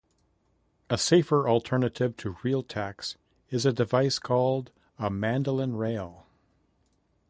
A 0.89 0.97
safer 0.97 1.47
alternative 1.47 2.17
to 2.17 2.35
real 2.41 2.63
tacks 2.63 3.17
is 3.51 3.67
a 3.67 3.71
device 3.71 4.17
called 4.17 4.71
a 4.97 5.11
"mandolin 5.11 5.75
rail". 5.75 6.25